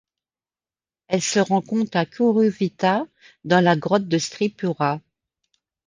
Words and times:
Elle 1.09 1.21
se 1.21 1.37
rencontre 1.37 1.95
à 1.95 2.07
Kuruwita 2.07 3.05
dans 3.45 3.63
la 3.63 3.75
grotte 3.75 4.07
de 4.07 4.17
Stripura. 4.17 4.99